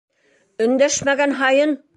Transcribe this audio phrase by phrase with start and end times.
[0.67, 1.79] Өндәшмәгән һайын!..